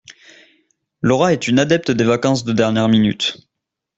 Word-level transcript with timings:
Laura 1.03 1.31
est 1.31 1.47
une 1.47 1.59
adepte 1.59 1.91
des 1.91 2.03
vacances 2.03 2.43
de 2.43 2.53
dernière 2.53 2.89
minute. 2.89 3.37